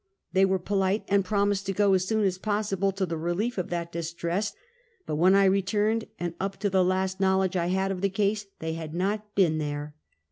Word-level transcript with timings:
They 0.33 0.45
were 0.45 0.57
polite, 0.57 1.03
and 1.09 1.23
promised 1.23 1.67
to 1.67 1.73
go 1.73 1.93
as 1.93 2.07
soon 2.07 2.23
as 2.25 2.39
possible 2.39 2.91
to 2.91 3.05
the 3.05 3.19
relief 3.19 3.59
of 3.59 3.69
that 3.69 3.91
distress; 3.91 4.55
but 5.05 5.17
when 5.17 5.35
I 5.35 5.45
returned 5.45 6.07
and 6.19 6.33
up 6.39 6.57
to 6.61 6.71
the 6.71 6.83
last 6.83 7.19
knowledge 7.19 7.55
I 7.55 7.67
had 7.67 7.91
of 7.91 8.01
the 8.01 8.09
case, 8.09 8.47
they 8.57 8.73
had 8.73 8.95
not 8.95 9.35
been 9.35 9.59
there. 9.59 9.93